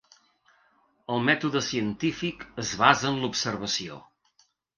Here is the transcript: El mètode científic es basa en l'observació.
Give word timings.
El 1.15 1.21
mètode 1.27 1.61
científic 1.65 2.47
es 2.65 2.73
basa 2.81 3.09
en 3.13 3.21
l'observació. 3.27 4.01